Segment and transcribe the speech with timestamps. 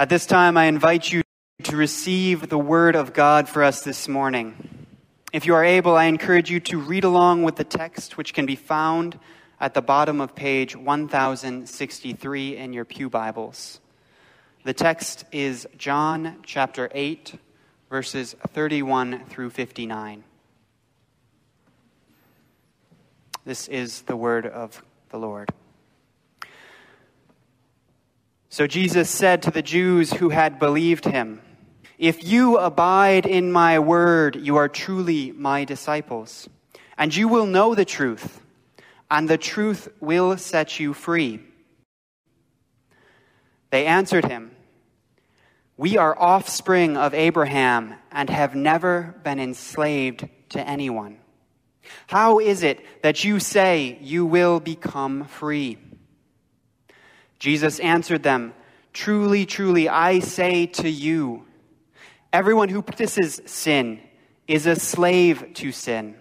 [0.00, 1.20] At this time, I invite you
[1.64, 4.86] to receive the word of God for us this morning.
[5.30, 8.46] If you are able, I encourage you to read along with the text, which can
[8.46, 9.18] be found
[9.60, 13.78] at the bottom of page 1063 in your Pew Bibles.
[14.64, 17.34] The text is John chapter 8,
[17.90, 20.24] verses 31 through 59.
[23.44, 25.50] This is the word of the Lord.
[28.52, 31.40] So Jesus said to the Jews who had believed him,
[31.98, 36.48] If you abide in my word, you are truly my disciples,
[36.98, 38.40] and you will know the truth,
[39.08, 41.38] and the truth will set you free.
[43.70, 44.50] They answered him,
[45.76, 51.18] We are offspring of Abraham and have never been enslaved to anyone.
[52.08, 55.78] How is it that you say you will become free?
[57.40, 58.54] Jesus answered them,
[58.92, 61.46] Truly, truly, I say to you,
[62.32, 64.00] everyone who practices sin
[64.46, 66.16] is a slave to sin.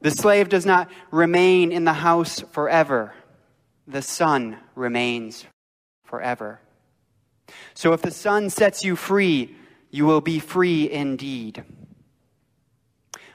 [0.00, 3.12] The slave does not remain in the house forever,
[3.86, 5.44] the son remains
[6.04, 6.60] forever.
[7.74, 9.56] So if the son sets you free,
[9.90, 11.64] you will be free indeed.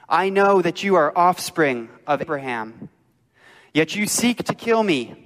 [0.08, 2.88] I know that you are offspring of Abraham,
[3.74, 5.21] yet you seek to kill me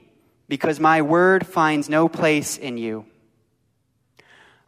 [0.48, 3.06] because my word finds no place in you.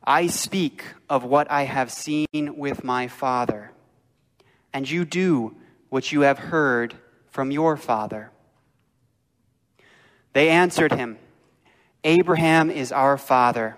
[0.03, 3.73] I speak of what I have seen with my Father,
[4.73, 5.55] and you do
[5.91, 6.95] what you have heard
[7.29, 8.31] from your Father.
[10.33, 11.19] They answered him,
[12.05, 13.77] Abraham is our Father.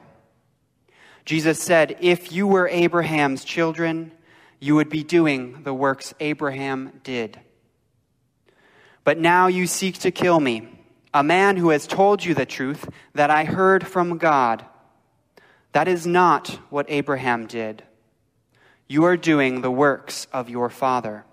[1.24, 4.12] Jesus said, If you were Abraham's children,
[4.60, 7.40] you would be doing the works Abraham did.
[9.04, 10.79] But now you seek to kill me
[11.12, 14.64] a man who has told you the truth that I heard from God.
[15.72, 17.82] That is not what Abraham did.
[18.88, 21.24] You are doing the works of your father.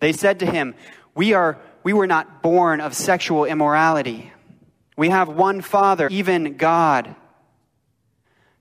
[0.00, 0.74] They said to him,
[1.14, 4.32] We, are, we were not born of sexual immorality.
[4.96, 7.14] We have one father, even God.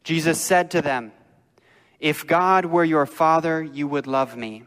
[0.04, 1.12] Jesus said to them,
[2.00, 4.64] If God were your father, you would love me.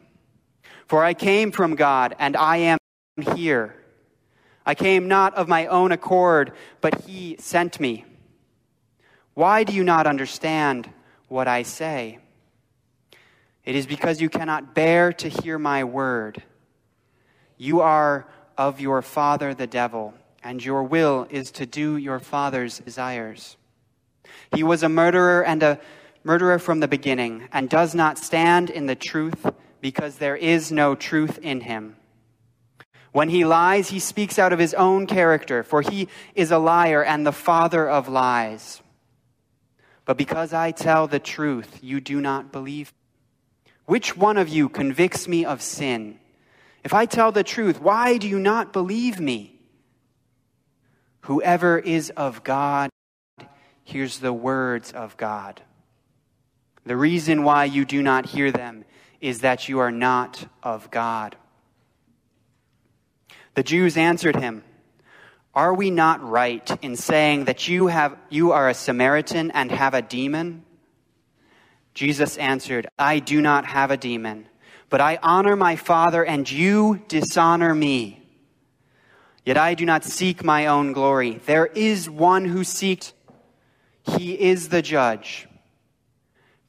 [0.87, 2.79] For I came from God, and I am
[3.35, 3.75] here.
[4.67, 8.05] I came not of my own accord, but he sent me.
[9.35, 10.89] Why do you not understand
[11.29, 12.19] what I say?
[13.65, 16.43] It is because you cannot bear to hear my word.
[17.57, 18.27] You are
[18.57, 23.57] of your father the devil, and your will is to do your father's desires.
[24.55, 25.81] He was a murderer and a
[26.23, 29.47] murderer from the beginning, and does not stand in the truth,
[29.81, 31.97] because there is no truth in him.
[33.15, 37.01] When he lies, he speaks out of his own character, for he is a liar
[37.01, 38.83] and the father of lies.
[40.05, 42.93] But because I tell the truth, you do not believe.
[43.87, 46.19] Which one of you convicts me of sin?
[46.83, 49.61] If I tell the truth, why do you not believe me?
[51.21, 52.91] Whoever is of God
[53.85, 55.63] hears the words of God.
[56.85, 58.85] The reason why you do not hear them
[59.21, 61.37] is that you are not of God.
[63.55, 64.65] The Jews answered him,
[65.55, 69.95] Are we not right in saying that you, have, you are a Samaritan and have
[69.95, 70.65] a demon?
[71.95, 74.49] Jesus answered, I do not have a demon,
[74.91, 78.21] but I honor my Father, and you dishonor me.
[79.45, 81.41] Yet I do not seek my own glory.
[81.47, 83.13] There is one who seeks,
[84.03, 85.47] he is the judge.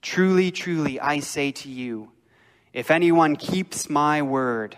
[0.02, 2.12] Truly, truly, I say to you,
[2.74, 4.78] if anyone keeps my word,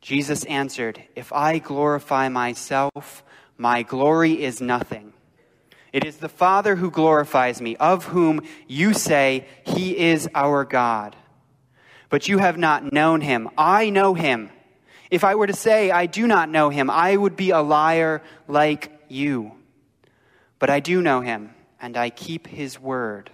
[0.00, 3.24] Jesus answered, If I glorify myself,
[3.56, 5.12] my glory is nothing.
[5.92, 11.16] It is the Father who glorifies me, of whom you say, He is our God.
[12.10, 13.48] But you have not known him.
[13.58, 14.50] I know him.
[15.10, 18.22] If I were to say, I do not know him, I would be a liar
[18.46, 19.52] like you.
[20.58, 23.30] But I do know him, and I keep his word.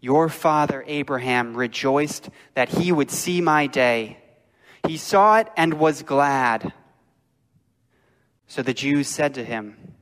[0.00, 4.18] Your father Abraham rejoiced that he would see my day
[4.86, 6.72] he saw it and was glad.
[8.46, 9.94] So the Jews said to him,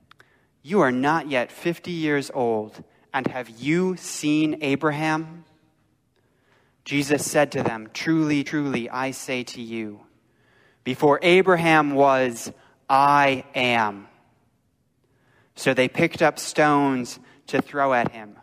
[0.62, 2.82] You are not yet fifty years old,
[3.12, 5.44] And have you seen Abraham?
[6.84, 10.00] Jesus said to them, Truly, truly, I say to you,
[10.84, 12.52] before Abraham was,
[12.88, 14.08] I am.
[15.54, 17.18] So they picked up stones
[17.48, 18.36] to throw at him,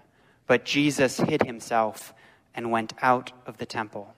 [0.45, 2.13] but Jesus hid himself
[2.53, 4.13] and went out of the temple.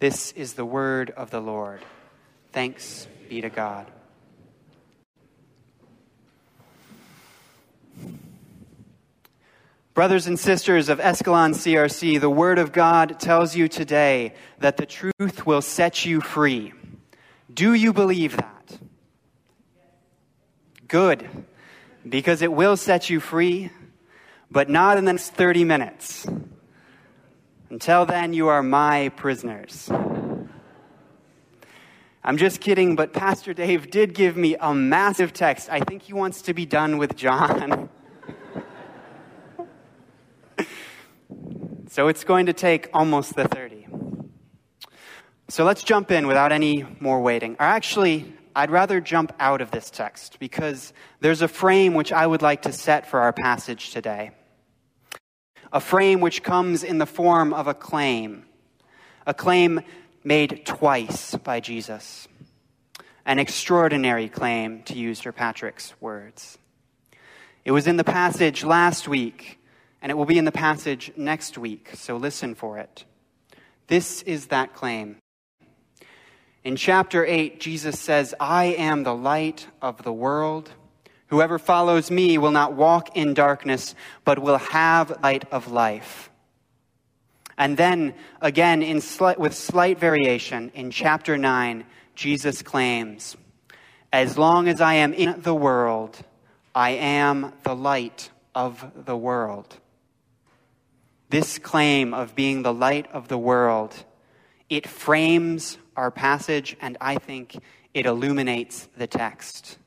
[0.00, 1.80] This is the word of the Lord.
[2.52, 3.86] Thanks be to God.
[9.94, 14.86] Brothers and sisters of Escalon CRC, the Word of God tells you today that the
[14.86, 16.72] truth will set you free.
[17.52, 18.78] Do you believe that?
[20.86, 21.28] Good,
[22.08, 23.70] because it will set you free,
[24.48, 26.28] but not in the next 30 minutes.
[27.70, 29.90] Until then, you are my prisoners.
[32.24, 35.68] I'm just kidding, but Pastor Dave did give me a massive text.
[35.70, 37.88] I think he wants to be done with John.
[41.90, 43.86] So it's going to take almost the 30.
[45.48, 47.56] So let's jump in without any more waiting.
[47.58, 52.26] Or actually, I'd rather jump out of this text because there's a frame which I
[52.26, 54.32] would like to set for our passage today.
[55.72, 58.44] A frame which comes in the form of a claim,
[59.26, 59.80] a claim
[60.24, 62.26] made twice by Jesus.
[63.26, 66.56] An extraordinary claim, to use Sir Patrick's words.
[67.64, 69.58] It was in the passage last week
[70.00, 73.04] and it will be in the passage next week, so listen for it.
[73.88, 75.16] This is that claim.
[76.64, 80.70] In chapter 8, Jesus says, I am the light of the world.
[81.28, 83.94] Whoever follows me will not walk in darkness,
[84.24, 86.30] but will have light of life.
[87.56, 88.80] And then, again,
[89.36, 91.84] with slight variation, in chapter 9,
[92.14, 93.36] Jesus claims,
[94.12, 96.18] As long as I am in the world,
[96.74, 99.76] I am the light of the world.
[101.30, 103.94] This claim of being the light of the world,
[104.70, 107.58] it frames our passage and I think
[107.92, 109.78] it illuminates the text.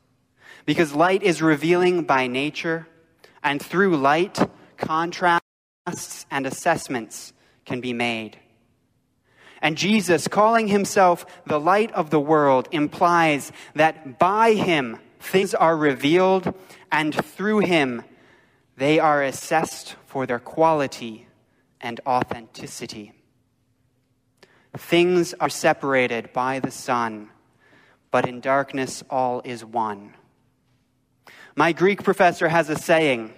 [0.65, 2.87] Because light is revealing by nature,
[3.43, 4.39] and through light,
[4.77, 7.33] contrasts and assessments
[7.65, 8.37] can be made.
[9.61, 15.77] And Jesus, calling himself the light of the world, implies that by him things are
[15.77, 16.53] revealed,
[16.91, 18.03] and through him
[18.75, 21.27] they are assessed for their quality
[21.79, 23.13] and authenticity.
[24.75, 27.29] Things are separated by the sun,
[28.09, 30.15] but in darkness all is one.
[31.55, 33.33] My Greek professor has a saying.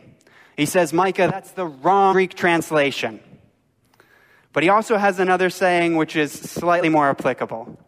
[0.55, 3.19] He says, Micah, that's the wrong Greek translation.
[4.51, 7.79] But he also has another saying which is slightly more applicable.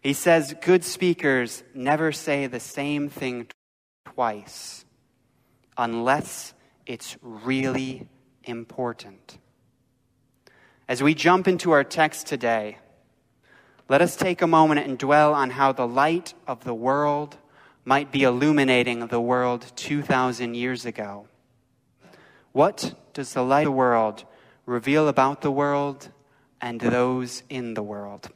[0.00, 3.48] He says, Good speakers never say the same thing
[4.04, 4.84] twice
[5.76, 6.54] unless
[6.86, 8.08] it's really
[8.44, 9.38] important.
[10.88, 12.78] As we jump into our text today,
[13.88, 17.36] let us take a moment and dwell on how the light of the world
[17.88, 21.26] might be illuminating the world 2,000 years ago.
[22.52, 24.24] What does the light of the world
[24.66, 26.10] reveal about the world
[26.60, 28.28] and those in the world?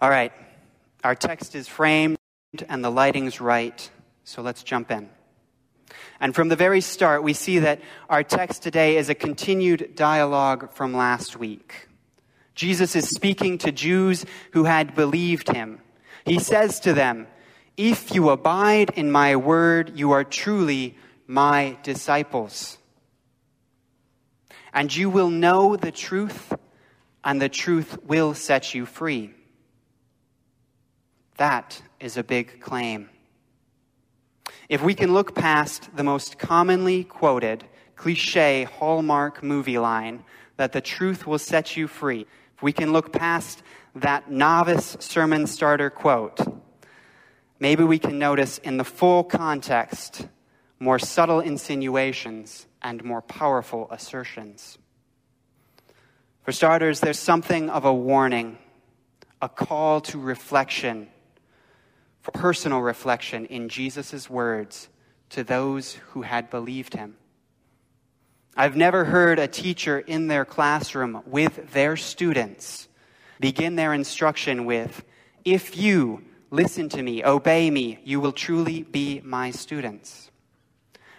[0.00, 0.32] All right,
[1.04, 2.18] our text is framed
[2.68, 3.88] and the lighting's right,
[4.24, 5.08] so let's jump in.
[6.18, 7.80] And from the very start, we see that
[8.10, 11.86] our text today is a continued dialogue from last week.
[12.56, 15.78] Jesus is speaking to Jews who had believed him.
[16.24, 17.26] He says to them,
[17.76, 22.78] If you abide in my word, you are truly my disciples.
[24.72, 26.52] And you will know the truth,
[27.24, 29.34] and the truth will set you free.
[31.36, 33.10] That is a big claim.
[34.68, 37.64] If we can look past the most commonly quoted
[37.96, 40.24] cliche Hallmark movie line
[40.56, 42.26] that the truth will set you free,
[42.56, 43.62] if we can look past
[43.94, 46.40] that novice sermon starter quote,
[47.58, 50.26] maybe we can notice in the full context
[50.78, 54.78] more subtle insinuations and more powerful assertions.
[56.42, 58.58] For starters, there's something of a warning,
[59.40, 61.08] a call to reflection
[62.20, 64.88] for personal reflection in Jesus' words
[65.30, 67.16] to those who had believed him.
[68.56, 72.88] I've never heard a teacher in their classroom with their students
[73.42, 75.04] begin their instruction with,
[75.44, 80.30] If you listen to me, obey me, you will truly be my students.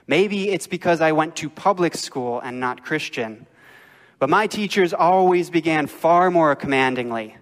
[0.08, 3.46] Maybe it's because I went to public school and not Christian,
[4.20, 7.36] but my teachers always began far more commandingly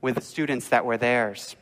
[0.00, 1.56] with the students that were theirs.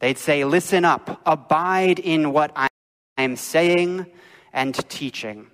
[0.00, 2.68] They'd say, Listen up, abide in what I
[3.16, 4.04] am saying,
[4.52, 5.46] and teaching.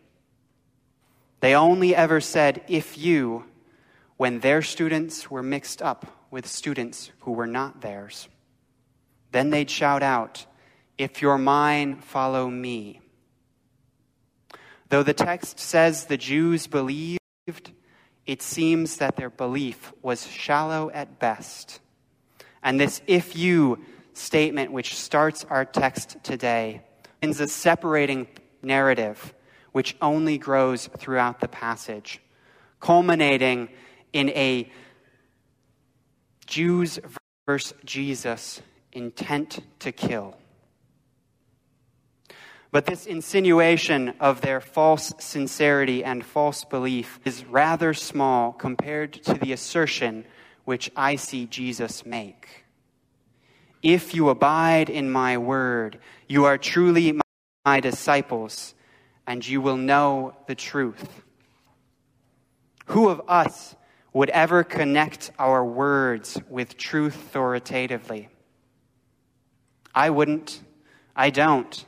[1.39, 3.45] They only ever said, if you,
[4.17, 8.29] when their students were mixed up with students who were not theirs.
[9.33, 10.45] Then they'd shout out,
[10.99, 13.01] If you're mine, follow me.
[14.91, 17.73] Though the text says the Jews believed,
[18.27, 21.81] it seems that their belief was shallow at best.
[22.63, 26.83] And this if you statement, which starts our text today,
[27.23, 28.29] is a separating
[28.61, 29.33] narrative
[29.73, 32.21] which only grows throughout the passage,
[32.79, 33.71] culminating
[34.13, 34.71] in a
[36.47, 36.99] Jews
[37.47, 38.63] versus Jesus
[38.93, 40.37] intent to kill.
[42.73, 49.35] But this insinuation of their false sincerity and false belief is rather small compared to
[49.35, 50.25] the assertion
[50.65, 52.65] which I see Jesus make.
[53.83, 57.21] If you abide in my word, you are truly
[57.65, 58.75] my disciples,
[59.27, 61.23] and you will know the truth.
[62.87, 63.77] Who of us
[64.17, 68.31] would ever connect our words with truth authoritatively?
[69.95, 70.59] I wouldn't.
[71.15, 71.85] I don't.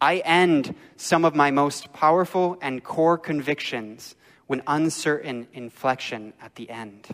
[0.00, 4.14] I end some of my most powerful and core convictions
[4.46, 7.08] with uncertain inflection at the end.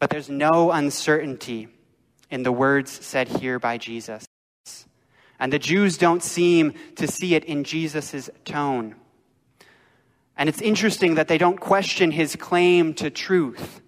[0.00, 1.68] But there's no uncertainty
[2.28, 4.26] in the words said here by Jesus.
[5.38, 8.96] And the Jews don't seem to see it in Jesus' tone.
[10.36, 13.80] And it's interesting that they don't question his claim to truth.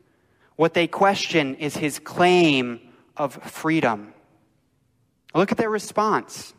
[0.54, 2.80] What they question is his claim
[3.16, 4.14] of freedom.
[5.34, 6.54] Look at their response.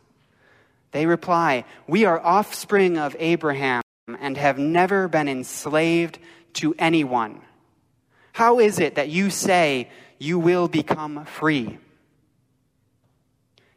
[0.92, 3.82] They reply, We are offspring of Abraham
[4.20, 6.18] and have never been enslaved
[6.54, 7.40] to anyone.
[8.32, 11.78] How is it that you say you will become free?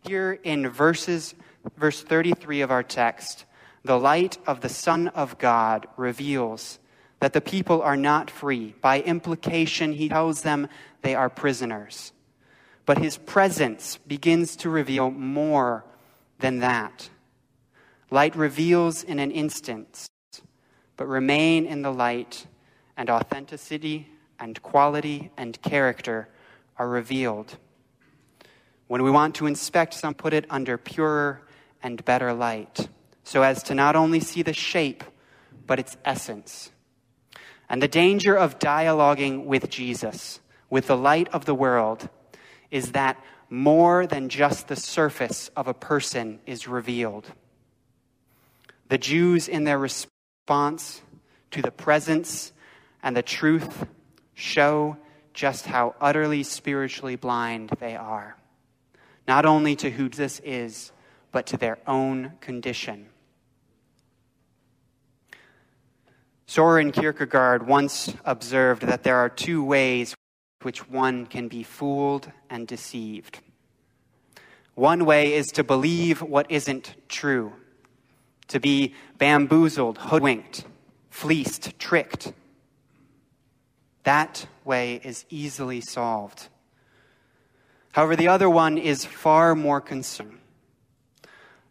[0.08, 1.36] Here in verses,
[1.78, 3.46] verse 33 of our text,
[3.84, 6.80] the light of the Son of God reveals
[7.20, 8.76] that the people are not free.
[8.82, 10.68] By implication, he tells them
[11.02, 12.12] they are prisoners.
[12.86, 15.86] But his presence begins to reveal more
[16.40, 17.10] than that.
[18.10, 20.08] Light reveals in an instant,
[20.98, 22.46] but remain in the light,
[22.98, 24.10] and authenticity
[24.40, 26.28] and quality and character
[26.78, 27.58] are revealed.
[28.88, 31.42] When we want to inspect some, put it under purer
[31.82, 32.90] and better light
[33.24, 35.04] so as to not only see the shape,
[35.68, 36.72] but its essence.
[37.70, 42.10] And the danger of dialoguing with Jesus, with the light of the world,
[42.70, 47.28] is that more than just the surface of a person is revealed.
[48.88, 51.02] The Jews, in their response
[51.52, 52.52] to the presence
[53.04, 53.86] and the truth,
[54.34, 54.98] show
[55.34, 58.36] just how utterly spiritually blind they are,
[59.28, 60.92] not only to who this is,
[61.32, 63.08] but to their own condition.
[66.52, 70.14] Soren Kierkegaard once observed that there are two ways
[70.64, 73.40] which one can be fooled and deceived.
[74.76, 77.54] One way is to believe what isn't true,
[78.50, 80.66] to be bamboozled, hoodwinked,
[81.10, 82.34] fleeced, tricked.
[84.04, 86.50] That way is easily solved.
[87.94, 90.40] However, the other one is far more concerned.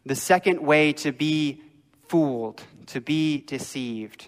[0.07, 1.61] The second way to be
[2.07, 4.27] fooled, to be deceived,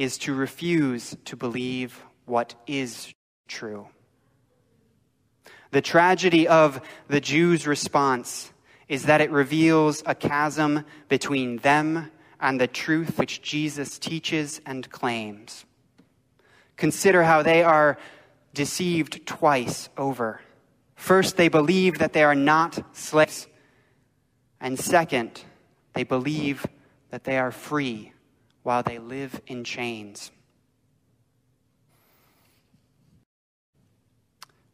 [0.00, 3.12] is to refuse to believe what is
[3.48, 3.86] true.
[5.72, 8.50] The tragedy of the Jews' response
[8.88, 14.88] is that it reveals a chasm between them and the truth which Jesus teaches and
[14.88, 15.66] claims.
[16.78, 17.98] Consider how they are
[18.54, 20.40] deceived twice over.
[20.94, 23.48] First, they believe that they are not slaves.
[24.62, 25.44] And second,
[25.92, 26.66] they believe
[27.10, 28.14] that they are free
[28.62, 30.30] while they live in chains.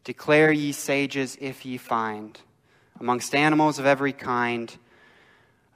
[0.04, 2.38] Declare ye sages if ye find,
[3.00, 4.76] amongst animals of every kind,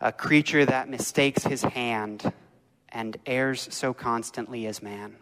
[0.01, 2.33] a creature that mistakes his hand
[2.89, 5.17] and errs so constantly as man.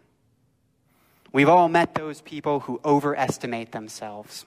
[1.31, 4.45] We've all met those people who overestimate themselves.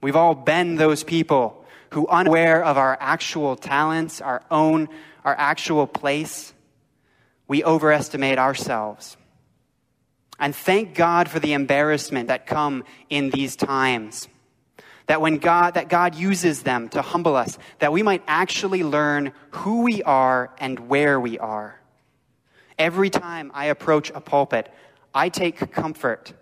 [0.00, 4.88] We've all been those people who, unaware of our actual talents, our own,
[5.24, 6.52] our actual place,
[7.48, 9.16] we overestimate ourselves.
[10.38, 14.28] And thank God for the embarrassment that come in these times.
[15.06, 19.32] That when God, that God uses them to humble us, that we might actually learn
[19.50, 21.80] who we are and where we are.
[22.78, 24.70] Every time I approach a pulpit,
[25.14, 26.34] I take comfort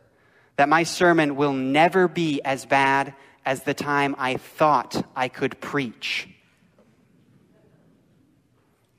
[0.57, 5.61] that my sermon will never be as bad as the time I thought I could
[5.61, 6.29] preach.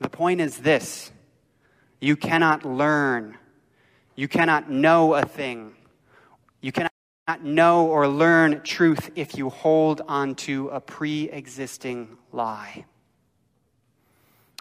[0.00, 1.12] The point is this
[2.00, 3.36] you cannot learn,
[4.14, 5.74] you cannot know a thing,
[6.60, 6.92] you cannot
[7.42, 12.84] know or learn truth if you hold on to a pre existing lie.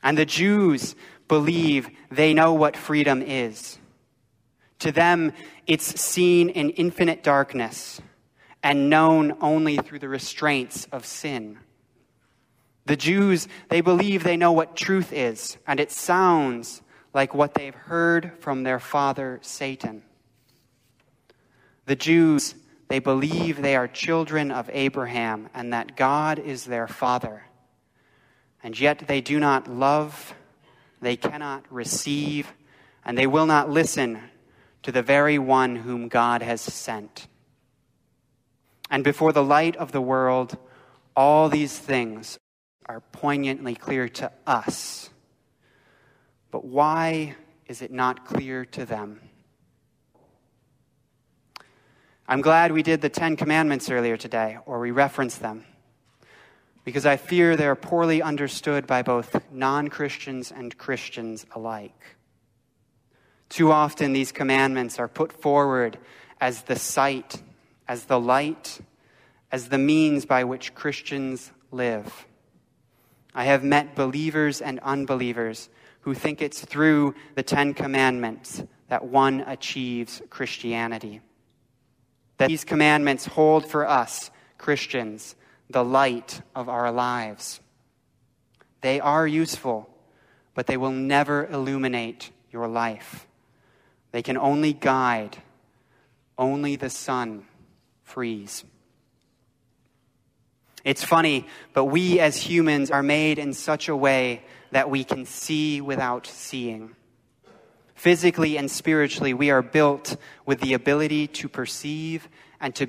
[0.03, 0.95] And the Jews
[1.27, 3.77] believe they know what freedom is.
[4.79, 5.33] To them,
[5.65, 7.99] it's seen in infinite darkness
[8.61, 11.57] and known only through the restraints of sin.
[12.85, 16.81] The Jews, they believe they know what truth is, and it sounds
[17.17, 20.03] like what they've heard from their father Satan.
[21.87, 22.53] The Jews,
[22.89, 27.41] they believe they are children of Abraham and that God is their father.
[28.61, 30.35] And yet they do not love,
[31.01, 32.53] they cannot receive,
[33.03, 34.19] and they will not listen
[34.83, 37.27] to the very one whom God has sent.
[38.91, 40.55] And before the light of the world,
[41.15, 42.37] all these things
[42.85, 45.09] are poignantly clear to us.
[46.51, 47.35] But why
[47.67, 49.21] is it not clear to them?
[52.27, 55.63] I'm glad we did the Ten Commandments earlier today, or we referenced them,
[56.83, 62.17] because I fear they are poorly understood by both non Christians and Christians alike.
[63.49, 65.97] Too often, these commandments are put forward
[66.41, 67.41] as the sight
[67.87, 68.79] as the light,
[69.51, 72.27] as the means by which Christians live.
[73.33, 75.69] I have met believers and unbelievers
[76.01, 81.21] who think it's through the Ten Commandments that one achieves Christianity.
[82.37, 85.35] That these commandments hold for us, Christians,
[85.69, 87.59] the light of our lives.
[88.81, 89.89] They are useful,
[90.53, 93.27] but they will never illuminate your life.
[94.11, 95.37] They can only guide.
[96.37, 97.45] Only the son
[98.03, 98.63] frees.
[100.83, 105.25] It's funny, but we as humans are made in such a way that we can
[105.25, 106.95] see without seeing.
[107.95, 112.29] Physically and spiritually, we are built with the ability to perceive
[112.61, 112.87] and to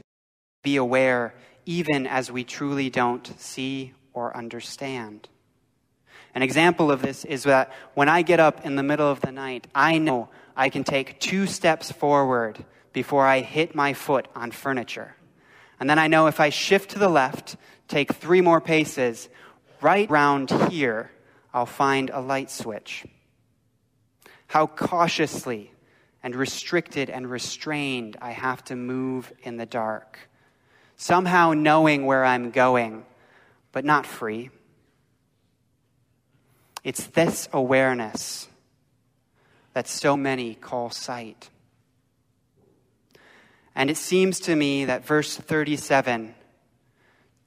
[0.62, 5.28] be aware, even as we truly don't see or understand.
[6.34, 9.32] An example of this is that when I get up in the middle of the
[9.32, 14.50] night, I know I can take two steps forward before I hit my foot on
[14.50, 15.16] furniture.
[15.80, 17.56] And then I know if I shift to the left,
[17.88, 19.28] take three more paces,
[19.80, 21.10] right round here,
[21.52, 23.04] I'll find a light switch.
[24.46, 25.72] How cautiously
[26.22, 30.18] and restricted and restrained I have to move in the dark.
[30.96, 33.04] Somehow knowing where I'm going,
[33.72, 34.50] but not free.
[36.84, 38.48] It's this awareness
[39.74, 41.50] that so many call sight.
[43.74, 46.34] And it seems to me that verse 37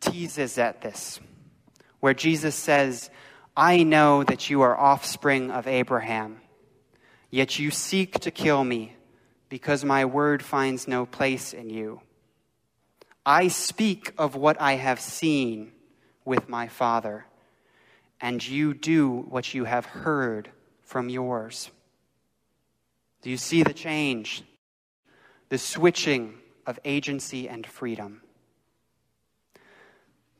[0.02, 1.20] teases at this,
[2.02, 3.10] where Jesus says,
[3.56, 6.42] I know that you are offspring of Abraham,
[7.30, 8.96] yet you seek to kill me
[9.50, 12.02] because my word finds no place in you.
[13.26, 15.72] I speak of what I have seen
[16.26, 17.26] with my Father,
[18.20, 20.50] and you do what you have heard
[20.82, 21.70] from yours.
[23.22, 24.44] Do you see the change
[25.52, 26.34] the switching
[26.66, 28.21] of agency and freedom,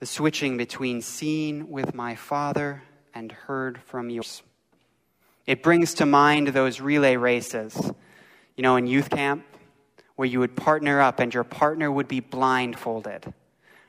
[0.02, 2.82] the switching between seen with my Father
[3.14, 4.42] and heard from yours.
[5.46, 7.80] It brings to mind those relay races,
[8.58, 9.46] you know, in youth camp,
[10.16, 13.32] where you would partner up and your partner would be blindfolded,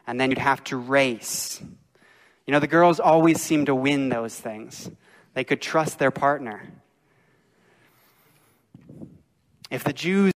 [0.07, 1.62] and then you'd have to race.
[2.46, 4.90] You know, the girls always seem to win those things.
[5.33, 6.68] They could trust their partner.
[9.70, 10.33] If the Jews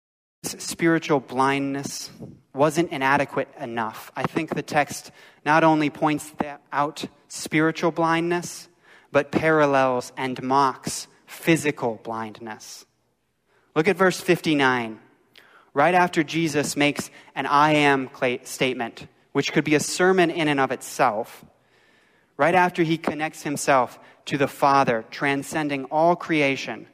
[0.46, 2.10] spiritual blindness
[2.54, 4.12] wasn't inadequate enough.
[4.16, 5.10] I think the text
[5.44, 6.32] not only points
[6.72, 8.68] out spiritual blindness,
[9.10, 12.86] but parallels and mocks physical blindness.
[13.74, 15.00] Look at verse 59.
[15.72, 18.08] Right after Jesus makes an I am
[18.44, 21.44] statement, which could be a sermon in and of itself,
[22.36, 26.86] right after he connects himself to the Father, transcending all creation,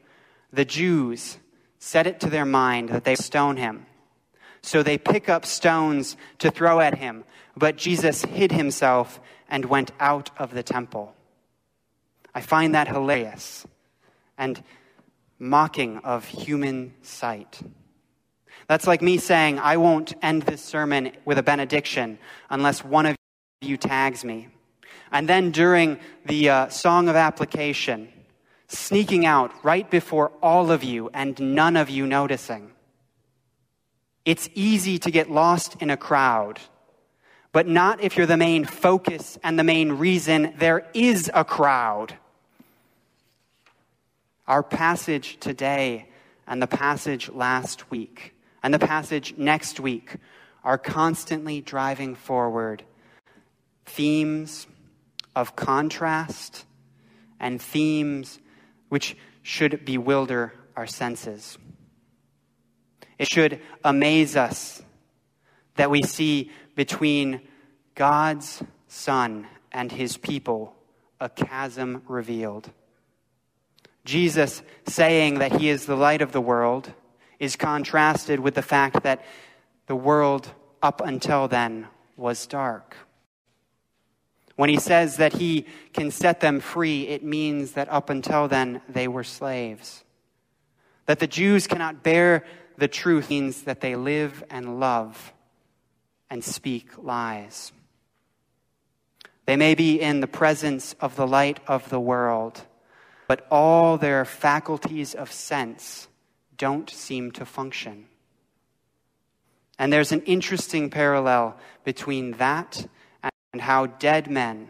[0.53, 1.39] the Jews
[1.81, 3.87] set it to their mind that they stone him.
[4.63, 7.25] So they pick up stones to throw at him,
[7.57, 11.15] but Jesus hid himself and went out of the temple.
[12.35, 13.67] I find that hilarious
[14.39, 14.63] and
[15.39, 17.61] mocking of human sight.
[18.69, 22.19] That's like me saying, I won't end this sermon with a benediction
[22.51, 23.17] unless one of
[23.63, 24.49] you tags me.
[25.11, 28.13] And then during the uh, song of application,
[28.71, 32.71] sneaking out right before all of you and none of you noticing.
[34.25, 36.61] It's easy to get lost in a crowd,
[37.53, 42.15] but not if you're the main focus and the main reason there is a crowd.
[44.47, 46.09] Our passage today
[46.47, 50.15] and the passage last week and the passage next week
[50.63, 52.85] are constantly driving forward
[53.85, 54.69] themes
[55.35, 56.67] of contrast
[57.41, 58.39] and themes
[58.91, 61.57] which should bewilder our senses.
[63.19, 64.83] It should amaze us
[65.77, 67.41] that we see between
[67.95, 70.75] God's Son and his people
[71.21, 72.71] a chasm revealed.
[74.05, 76.93] Jesus saying that he is the light of the world
[77.39, 79.25] is contrasted with the fact that
[79.87, 80.49] the world
[80.83, 82.97] up until then was dark.
[84.61, 88.83] When he says that he can set them free, it means that up until then
[88.91, 90.05] they were slaves.
[91.07, 92.45] That the Jews cannot bear
[92.77, 95.33] the truth means that they live and love
[96.29, 97.73] and speak lies.
[99.47, 102.61] They may be in the presence of the light of the world,
[103.29, 106.07] but all their faculties of sense
[106.59, 108.09] don't seem to function.
[109.79, 112.87] And there's an interesting parallel between that
[113.53, 114.69] and how dead men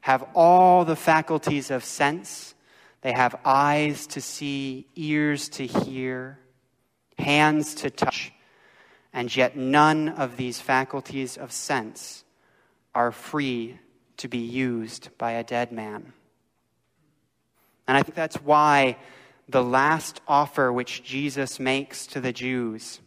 [0.00, 2.54] have all the faculties of sense.
[3.02, 6.38] They have eyes to see, ears to hear,
[7.18, 8.32] hands to touch,
[9.12, 12.24] and yet none of these faculties of sense
[12.94, 13.78] are free
[14.16, 16.12] to be used by a dead man.
[17.86, 18.96] And I think that's why
[19.48, 23.00] the last offer which Jesus makes to the Jews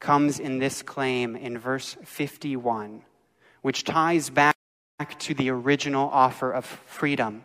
[0.00, 3.02] comes in this claim in verse 51,
[3.62, 4.57] which ties back
[5.04, 7.44] to the original offer of freedom.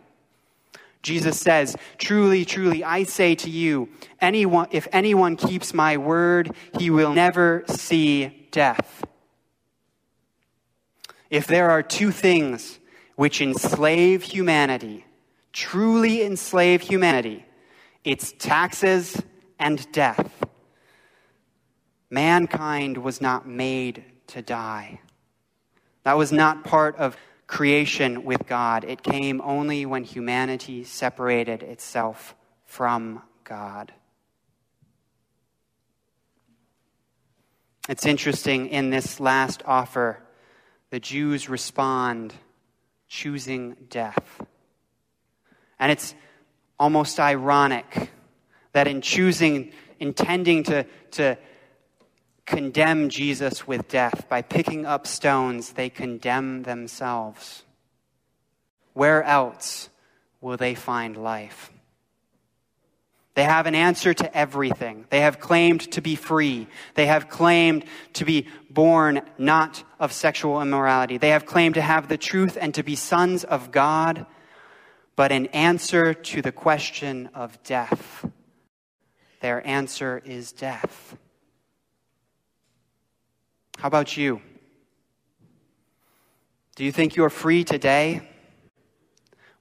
[1.02, 3.90] Jesus says, Truly, truly, I say to you,
[4.20, 9.04] anyone, if anyone keeps my word, he will never see death.
[11.30, 12.80] If there are two things
[13.16, 15.04] which enslave humanity,
[15.52, 17.44] truly enslave humanity,
[18.02, 19.22] it's taxes
[19.58, 20.44] and death.
[22.10, 25.00] Mankind was not made to die.
[26.02, 28.84] That was not part of creation with God.
[28.84, 33.92] It came only when humanity separated itself from God.
[37.88, 40.18] It's interesting in this last offer,
[40.90, 42.32] the Jews respond
[43.08, 44.40] choosing death.
[45.78, 46.14] And it's
[46.78, 48.10] almost ironic
[48.72, 51.36] that in choosing, intending to, to
[52.46, 54.28] condemn Jesus with death.
[54.28, 57.64] By picking up stones, they condemn themselves.
[58.92, 59.88] Where else
[60.40, 61.70] will they find life?
[63.34, 65.06] They have an answer to everything.
[65.10, 66.68] They have claimed to be free.
[66.94, 71.18] They have claimed to be born not of sexual immorality.
[71.18, 74.26] They have claimed to have the truth and to be sons of God.
[75.16, 78.24] But in answer to the question of death,
[79.40, 81.16] their answer is death.
[83.78, 84.40] How about you?
[86.76, 88.22] Do you think you are free today?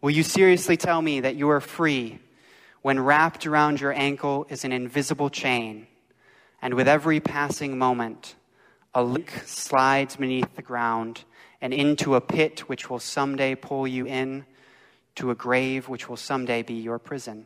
[0.02, 2.19] Will you seriously tell me that you are free
[2.82, 5.88] when wrapped around your ankle is an invisible chain,
[6.62, 8.36] and with every passing moment,
[8.93, 11.23] a link slides beneath the ground
[11.62, 14.45] and into a pit which will someday pull you in
[15.15, 17.45] to a grave which will someday be your prison?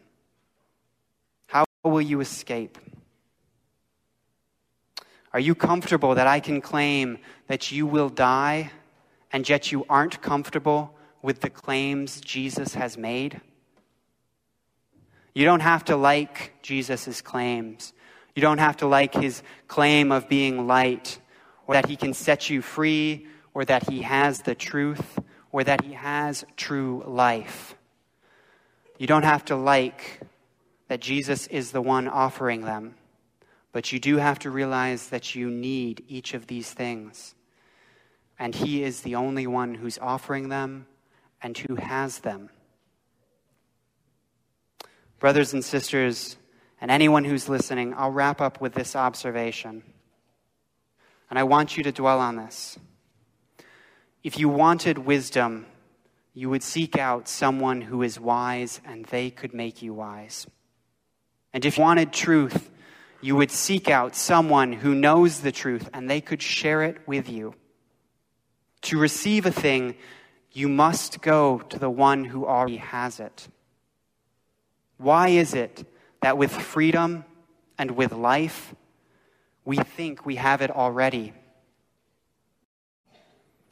[1.48, 2.78] How will you escape?
[5.38, 8.72] Are you comfortable that I can claim that you will die,
[9.32, 13.40] and yet you aren't comfortable with the claims Jesus has made?
[15.36, 17.94] You don't have to like Jesus' claims.
[18.34, 21.20] You don't have to like his claim of being light,
[21.68, 25.20] or that he can set you free, or that he has the truth,
[25.52, 27.76] or that he has true life.
[28.98, 30.20] You don't have to like
[30.88, 32.96] that Jesus is the one offering them.
[33.78, 37.36] But you do have to realize that you need each of these things.
[38.40, 40.88] And He is the only one who's offering them
[41.44, 42.50] and who has them.
[45.20, 46.38] Brothers and sisters,
[46.82, 49.84] and anyone who's listening, I'll wrap up with this observation.
[51.30, 52.80] And I want you to dwell on this.
[54.24, 55.68] If you wanted wisdom,
[56.34, 60.48] you would seek out someone who is wise and they could make you wise.
[61.54, 62.72] And if you wanted truth,
[63.22, 67.30] you would seek out someone who knows the truth and they could share it with
[67.30, 67.56] you.
[68.84, 69.96] To receive a thing,
[70.52, 73.48] you must go to the one who already has it.
[74.98, 75.86] Why is it
[76.22, 77.26] that with freedom
[77.78, 78.74] and with life,
[79.66, 81.34] we think we have it already?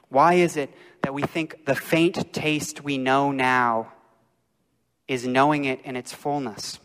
[0.09, 3.93] Why is it that we think the faint taste we know now
[5.07, 6.79] is knowing it in its fullness?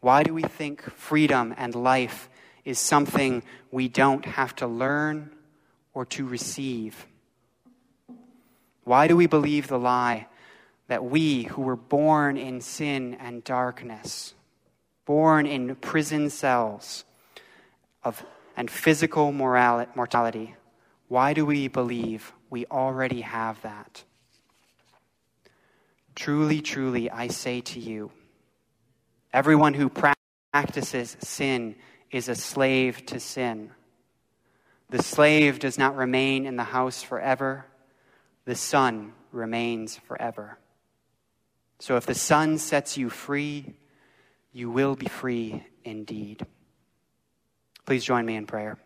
[0.00, 2.30] Why do we think freedom and life
[2.64, 5.30] is something we don't have to learn
[5.92, 7.06] or to receive?
[8.84, 10.26] Why do we believe the lie
[10.88, 14.34] that we who were born in sin and darkness,
[15.04, 17.04] born in prison cells
[18.02, 18.24] of,
[18.56, 20.54] and physical mortality,
[21.08, 24.02] why do we believe we already have that?
[26.14, 28.10] Truly, truly, I say to you,
[29.32, 29.90] everyone who
[30.52, 31.76] practices sin
[32.10, 33.70] is a slave to sin.
[34.90, 37.66] The slave does not remain in the house forever,
[38.44, 40.58] the son remains forever.
[41.78, 43.74] So if the son sets you free,
[44.52, 46.44] you will be free indeed.
[47.86, 48.78] Please join me in prayer.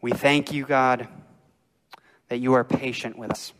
[0.00, 1.08] We thank you, God,
[2.28, 3.52] that you are patient with us,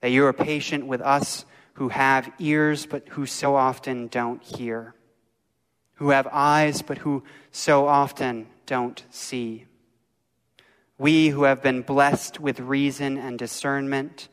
[0.00, 4.94] that you are patient with us who have ears but who so often don't hear,
[5.94, 9.66] who have eyes but who so often don't see.
[10.98, 14.28] We who have been blessed with reason and discernment,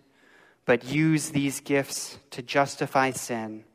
[0.66, 3.66] but use these gifts to justify sin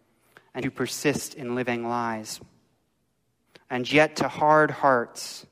[0.54, 2.40] and to persist in living lies.
[3.68, 5.46] And yet, to hard hearts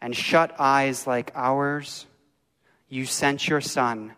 [0.00, 2.06] and shut eyes like ours,
[2.88, 4.12] you sent your Son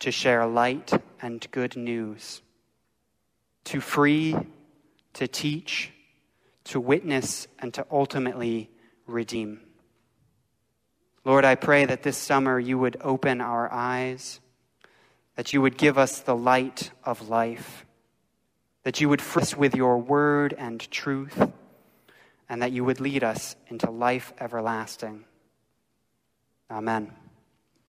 [0.00, 2.42] to share light and good news,
[3.64, 4.36] to free,
[5.14, 5.92] to teach,
[6.64, 8.70] to witness, and to ultimately
[9.06, 9.60] redeem.
[11.24, 14.40] Lord, I pray that this summer you would open our eyes,
[15.36, 17.84] that you would give us the light of life,
[18.84, 21.50] that you would fill us with your word and truth,
[22.48, 25.24] and that you would lead us into life everlasting.
[26.70, 27.12] Amen.